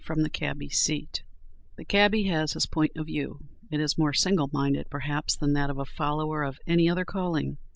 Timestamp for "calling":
7.05-7.57